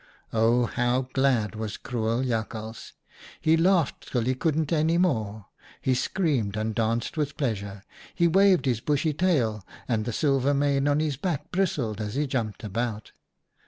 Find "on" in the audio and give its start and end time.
10.87-10.99